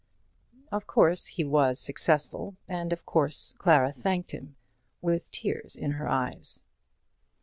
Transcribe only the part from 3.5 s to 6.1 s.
Clara thanked him with tears in her